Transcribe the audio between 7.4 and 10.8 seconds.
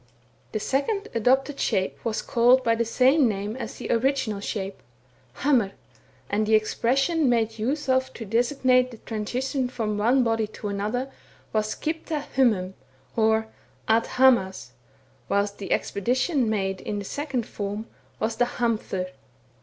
use of to designate the transition from one body to